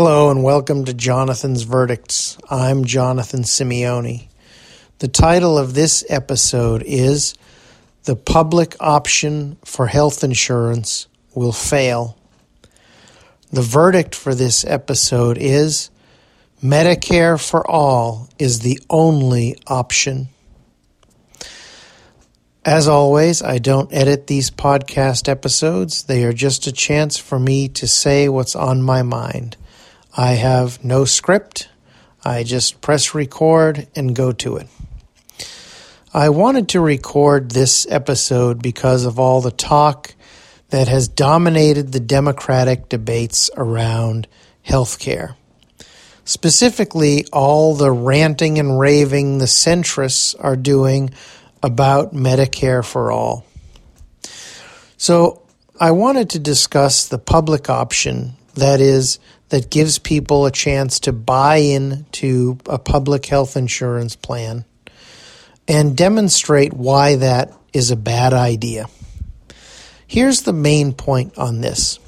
[0.00, 2.38] Hello and welcome to Jonathan's Verdicts.
[2.48, 4.28] I'm Jonathan Simeone.
[5.00, 7.34] The title of this episode is
[8.04, 12.16] The Public Option for Health Insurance Will Fail.
[13.50, 15.90] The verdict for this episode is
[16.62, 20.28] Medicare for All is the only option.
[22.64, 26.04] As always, I don't edit these podcast episodes.
[26.04, 29.56] They are just a chance for me to say what's on my mind.
[30.18, 31.68] I have no script.
[32.24, 34.66] I just press record and go to it.
[36.12, 40.16] I wanted to record this episode because of all the talk
[40.70, 44.26] that has dominated the Democratic debates around
[44.66, 45.36] healthcare.
[46.24, 51.10] Specifically, all the ranting and raving the centrists are doing
[51.62, 53.46] about Medicare for all.
[54.96, 55.42] So,
[55.78, 61.12] I wanted to discuss the public option that is, that gives people a chance to
[61.12, 64.64] buy into a public health insurance plan
[65.66, 68.86] and demonstrate why that is a bad idea.
[70.06, 71.98] Here's the main point on this.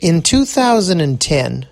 [0.00, 1.66] In 2010,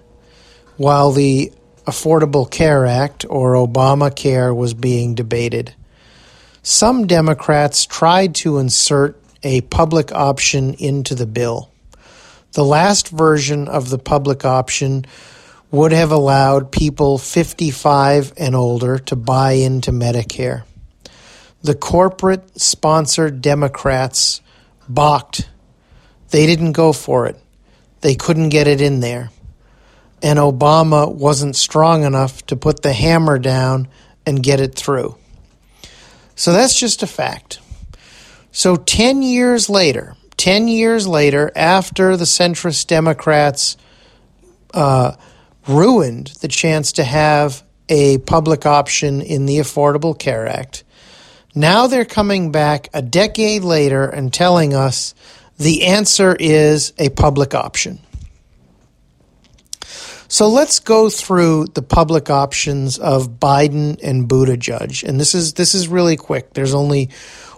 [0.77, 1.53] while the
[1.87, 5.75] Affordable Care Act or Obamacare was being debated,
[6.63, 11.71] some Democrats tried to insert a public option into the bill.
[12.57, 15.05] The last version of the public option
[15.71, 20.63] would have allowed people 55 and older to buy into Medicare.
[21.61, 24.41] The corporate sponsored Democrats
[24.89, 25.51] balked.
[26.31, 27.39] They didn't go for it.
[28.01, 29.29] They couldn't get it in there.
[30.23, 33.89] And Obama wasn't strong enough to put the hammer down
[34.25, 35.15] and get it through.
[36.37, 37.61] So that's just a fact.
[38.51, 43.77] So 10 years later, 10 years later, after the centrist Democrats
[44.75, 45.17] uh,
[45.67, 50.85] ruined the chance to have a public option in the Affordable Care Act,
[51.55, 55.15] now they're coming back a decade later and telling us
[55.59, 57.99] the answer is a public option.
[60.29, 65.75] So let's go through the public options of Biden and Buttigieg, and this is this
[65.75, 66.53] is really quick.
[66.53, 67.11] There's only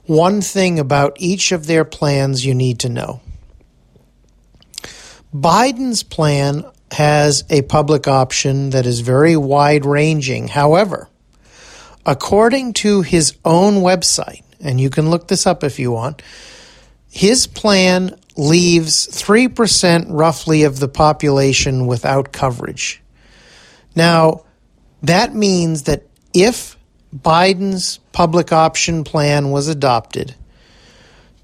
[0.09, 3.21] one thing about each of their plans you need to know.
[5.35, 10.49] Biden's plan has a public option that is very wide ranging.
[10.49, 11.11] However,
[12.07, 16.23] according to his own website, and you can look this up if you want,
[17.11, 23.03] his plan leaves 3% roughly of the population without coverage.
[23.95, 24.45] Now,
[25.03, 26.78] that means that if
[27.15, 30.35] Biden's public option plan was adopted,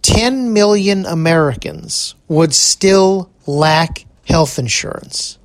[0.03, 5.39] 10 million Americans would still lack health insurance.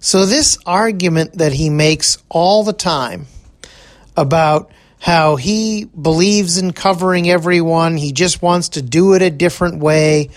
[0.00, 3.26] So, this argument that he makes all the time
[4.16, 4.70] about
[5.00, 10.30] how he believes in covering everyone, he just wants to do it a different way,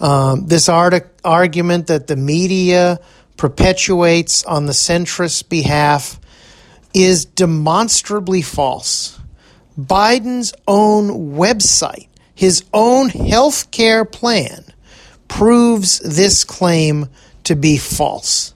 [0.00, 2.98] um, this art- argument that the media
[3.36, 6.18] perpetuates on the centrist behalf
[6.94, 9.18] is demonstrably false.
[9.78, 14.64] Biden's own website, his own health care plan,
[15.26, 17.08] proves this claim
[17.44, 18.54] to be false.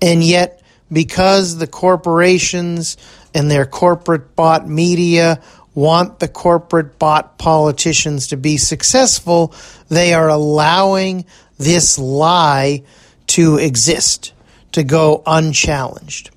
[0.00, 0.62] And yet,
[0.92, 2.96] because the corporations
[3.34, 5.42] and their corporate bought media
[5.74, 9.54] want the corporate bought politicians to be successful,
[9.88, 11.24] they are allowing
[11.58, 12.82] this lie
[13.28, 14.32] to exist,
[14.72, 16.30] to go unchallenged.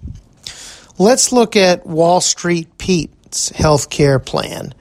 [0.98, 4.74] Let's look at Wall Street Pete's health care plan.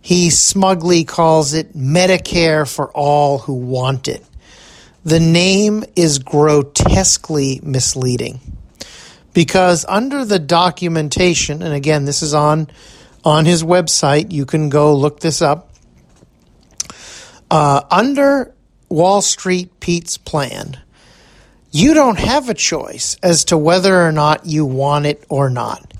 [0.00, 4.24] He smugly calls it Medicare for all who want it.
[5.04, 8.40] The name is grotesquely misleading
[9.34, 12.68] because under the documentation, and again, this is on
[13.24, 15.70] on his website, you can go look this up.
[17.50, 18.54] Uh, under
[18.88, 20.78] Wall Street Pete's plan,
[21.76, 25.92] you don't have a choice as to whether or not you want it or not.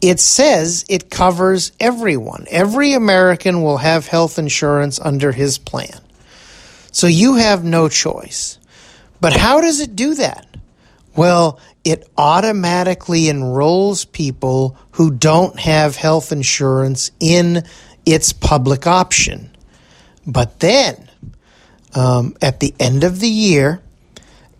[0.00, 2.46] It says it covers everyone.
[2.50, 6.00] Every American will have health insurance under his plan.
[6.90, 8.58] So you have no choice.
[9.20, 10.44] But how does it do that?
[11.14, 17.64] Well, it automatically enrolls people who don't have health insurance in
[18.04, 19.56] its public option.
[20.26, 21.08] But then,
[21.94, 23.80] um, at the end of the year,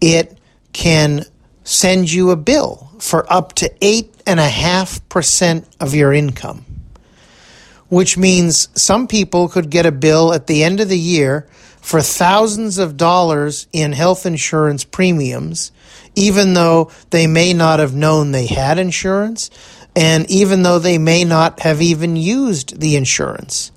[0.00, 0.38] it
[0.72, 1.24] can
[1.64, 6.64] send you a bill for up to 8.5% of your income,
[7.88, 11.48] which means some people could get a bill at the end of the year
[11.80, 15.72] for thousands of dollars in health insurance premiums
[16.14, 19.50] even though they may not have known they had insurance,
[19.94, 23.72] and even though they may not have even used the insurance.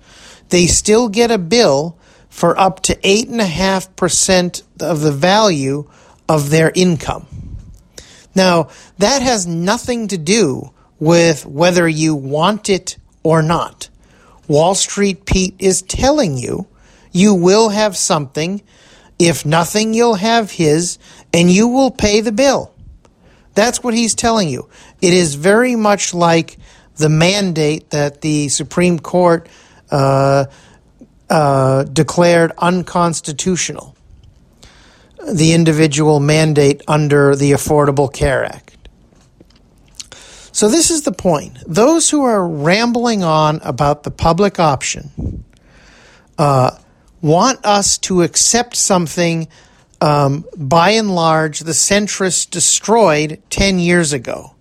[0.50, 1.98] They still get a bill
[2.30, 5.90] for up to 8.5% of the value
[6.27, 7.27] of their income.
[8.33, 13.89] Now, that has nothing to do with whether you want it or not.
[14.48, 16.68] Wall Street Pete is telling you
[17.12, 18.62] you will have something.
[19.18, 21.00] If nothing, you'll have his,
[21.33, 22.74] and you will pay the bill.
[23.54, 24.69] That's what he's telling you.
[25.01, 26.57] It is very much like
[26.98, 29.48] the mandate that the Supreme Court
[29.89, 30.45] uh,
[31.30, 33.95] uh, declared unconstitutional
[35.27, 38.75] the individual mandate under the Affordable Care Act.
[40.51, 41.57] So, this is the point.
[41.68, 45.44] Those who are rambling on about the public option
[46.38, 46.77] uh,
[47.22, 49.50] want us to accept something
[50.00, 54.56] um, by and large the centrists destroyed 10 years ago.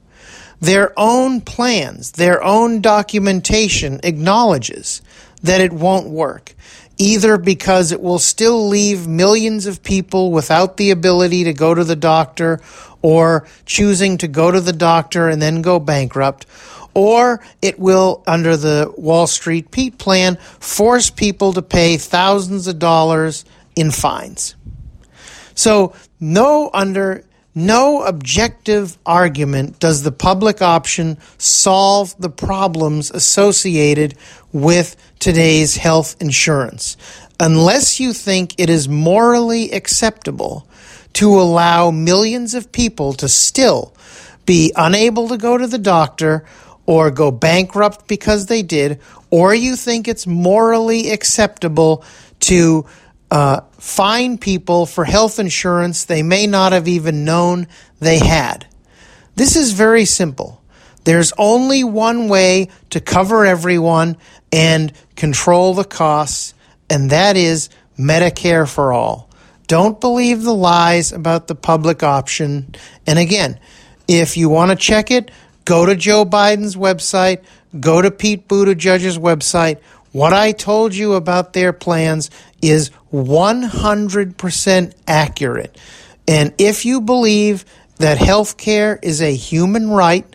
[0.60, 5.02] Their own plans, their own documentation acknowledges
[5.42, 6.54] that it won't work
[6.98, 11.84] either because it will still leave millions of people without the ability to go to
[11.84, 12.60] the doctor
[13.02, 16.46] or choosing to go to the doctor and then go bankrupt,
[16.94, 22.78] or it will, under the Wall Street Pete plan, force people to pay thousands of
[22.78, 23.44] dollars
[23.76, 24.54] in fines.
[25.54, 27.24] So, no under
[27.54, 34.16] no objective argument does the public option solve the problems associated
[34.52, 36.98] with today's health insurance,
[37.40, 40.68] unless you think it is morally acceptable
[41.14, 43.94] to allow millions of people to still
[44.44, 46.44] be unable to go to the doctor
[46.84, 49.00] or go bankrupt because they did,
[49.30, 52.04] or you think it's morally acceptable
[52.40, 52.84] to
[53.30, 57.66] uh, fine people for health insurance they may not have even known
[57.98, 58.66] they had.
[59.36, 60.60] This is very simple.
[61.04, 64.16] There's only one way to cover everyone
[64.52, 66.54] and control the costs,
[66.90, 67.68] and that is
[67.98, 69.28] Medicare for all.
[69.66, 72.74] Don't believe the lies about the public option.
[73.06, 73.58] And again,
[74.08, 75.30] if you want to check it,
[75.64, 77.42] go to Joe Biden's website,
[77.78, 79.80] go to Pete Buttigieg's website.
[80.12, 82.30] What I told you about their plans
[82.62, 85.78] is 100% accurate.
[86.28, 87.64] And if you believe
[87.96, 90.33] that health care is a human right,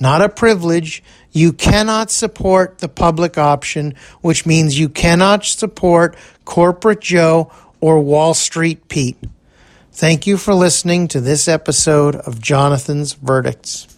[0.00, 1.02] not a privilege,
[1.32, 8.34] you cannot support the public option, which means you cannot support corporate Joe or Wall
[8.34, 9.18] Street Pete.
[9.92, 13.93] Thank you for listening to this episode of Jonathan's Verdicts.